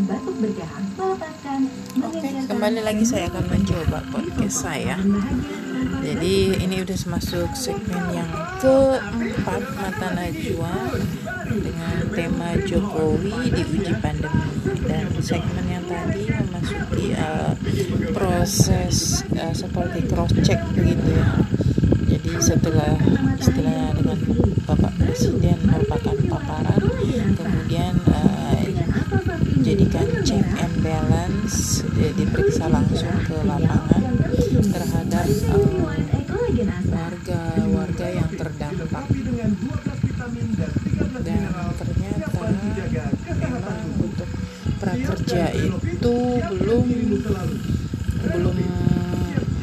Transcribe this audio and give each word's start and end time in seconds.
yang 0.00 0.08
batuk 0.16 0.36
berdarah, 0.40 0.84
melepaskan, 0.96 1.60
Oke, 2.00 2.28
kembali 2.48 2.80
lagi 2.80 3.04
saya 3.04 3.28
akan 3.28 3.44
mencoba 3.52 4.00
podcast 4.08 4.56
saya. 4.64 4.96
Jadi 6.00 6.56
ini 6.56 6.80
udah 6.80 6.98
masuk 7.12 7.52
segmen 7.52 8.04
yang 8.16 8.30
keempat 8.64 9.60
mata 9.76 10.08
najwa 10.16 10.96
dengan 11.52 11.96
tema 12.16 12.56
Jokowi 12.64 13.52
di 13.52 13.60
uji 13.60 13.92
pandemi 14.00 14.48
dan 14.88 15.04
segmen 15.20 15.68
yang 15.68 15.84
tadi 15.84 16.32
memasuki 16.32 17.12
uh, 17.20 17.52
proses 18.16 19.20
uh, 19.36 19.52
seperti 19.52 20.08
cross 20.08 20.32
check 20.40 20.64
begitu 20.72 21.12
ya. 21.12 21.28
Jadi 22.08 22.40
setelah 22.40 22.96
istilahnya 23.36 24.00
dengan 24.00 24.16
Bapak 24.64 24.96
Presiden 24.96 25.60
merupakan 25.68 26.16
paparan, 26.24 26.80
kemudian 27.36 28.00
uh, 28.08 28.30
jadikan 29.70 30.08
check 30.26 30.42
and 30.58 30.74
eh, 31.98 32.12
diperiksa 32.14 32.70
langsung 32.70 33.16
ke 33.26 33.36
lapangan 33.42 34.14
terhadap 34.70 35.26
warga-warga 36.90 38.06
uh, 38.06 38.12
yang 38.14 38.30
terdampak. 38.36 39.04
Dan 41.20 41.42
ternyata 41.76 42.40
memang 43.40 43.82
untuk 43.98 44.28
prakerja 44.80 45.44
itu 45.58 46.16
belum 46.60 46.88
belum 48.20 48.56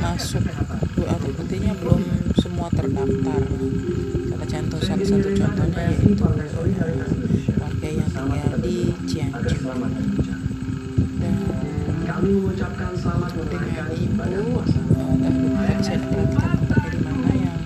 masuk 0.00 0.44
atau 0.46 1.30
artinya 1.36 1.72
belum 1.78 2.02
semua 2.40 2.68
terdaftar. 2.72 3.42
Salah 4.26 4.48
contoh 4.48 4.80
salah 4.80 5.06
satu 5.06 5.30
contohnya 5.34 5.84
yaitu 5.92 6.24
warga 7.56 7.88
yang 7.88 8.10
tinggal 8.10 8.54
di 8.62 8.76
Cianjur 9.06 10.45
kami 12.16 12.32
mengucapkan 12.32 12.96
selamat 12.96 13.28
tempatnya 16.08 16.80
di 16.88 17.00
mana 17.04 17.28
yang 17.36 17.60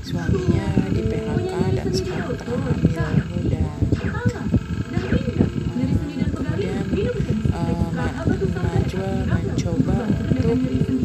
suaminya 0.00 0.68
di 0.96 1.02
PHK 1.12 1.52
dan 1.76 1.88
sekarang 1.92 2.32
tengah 2.40 2.72
hamil 2.72 3.20
muda. 3.28 3.64
Kemudian 6.32 6.84
uh, 7.52 7.92
Najwa 7.92 9.08
mencoba 9.28 9.98
untuk 10.08 11.01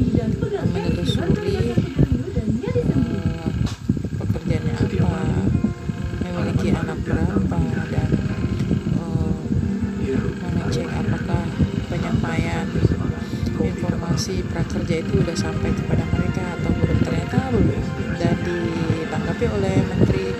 informasi 14.18 14.50
prakerja 14.50 15.06
itu 15.06 15.22
sudah 15.22 15.38
sampai 15.38 15.70
kepada 15.78 16.02
mereka 16.10 16.42
atau 16.58 16.73
belum 16.73 17.00
ternyata 17.06 17.38
belum 17.54 17.86
dan 18.18 18.34
ditanggapi 18.42 19.46
oleh 19.46 19.76
menteri. 19.94 20.34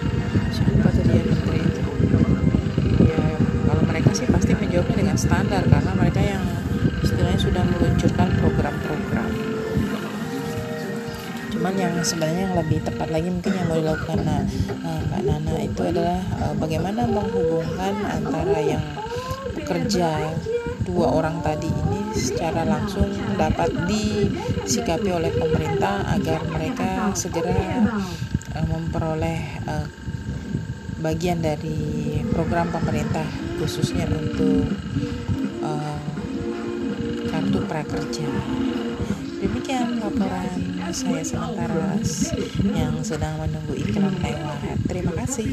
Siapa 0.50 0.89
tadi 0.97 1.14
ya 1.14 1.22
menteri? 1.22 1.61
Itu 1.61 3.06
ya 3.06 3.22
kalau 3.69 3.84
mereka 3.86 4.09
sih 4.17 4.25
pasti 4.34 4.58
menjawabnya 4.58 4.97
dengan 4.97 5.14
standar 5.22 5.61
karena 5.69 5.92
mereka 5.94 6.22
yang 6.25 6.42
istilahnya 7.06 7.38
sudah 7.38 7.64
meluncurkan 7.69 8.28
program-program. 8.42 9.30
Cuman 11.53 11.73
yang 11.78 11.94
sebenarnya 12.02 12.41
yang 12.50 12.58
lebih 12.58 12.81
tepat 12.81 13.14
lagi 13.14 13.30
mungkin 13.30 13.52
yang 13.62 13.67
mau 13.69 13.78
dilakukan 13.78 14.19
nah, 14.25 14.41
Mbak 15.06 15.22
Nana 15.22 15.53
itu 15.62 15.81
adalah 15.86 16.19
uh, 16.41 16.53
bagaimana 16.58 17.06
menghubungkan 17.06 17.94
antara 18.09 18.58
yang 18.58 18.81
bekerja 19.53 20.34
dua 20.81 21.14
orang 21.14 21.38
tadi 21.45 21.69
ini 21.69 22.06
secara 22.17 22.65
langsung 22.65 23.07
dapat 23.37 23.69
disikapi 23.85 25.09
oleh 25.13 25.29
pemerintah 25.37 26.01
agar 26.17 26.41
mereka 26.49 27.13
segera 27.13 27.53
uh, 28.57 28.66
memperoleh 28.66 29.39
uh, 29.69 29.85
bagian 30.97 31.45
dari 31.45 32.19
program 32.33 32.73
pemerintah 32.73 33.25
khususnya 33.61 34.09
untuk 34.09 34.66
uh, 35.61 36.01
kartu 37.29 37.59
prakerja. 37.69 38.27
Demikian 39.38 40.01
laporan 40.01 40.50
saya 40.89 41.22
sementara 41.22 41.94
yang 42.73 42.97
sedang 43.06 43.38
menunggu 43.38 43.77
iklan 43.77 44.17
lewat. 44.17 44.81
Terima 44.89 45.13
kasih. 45.13 45.45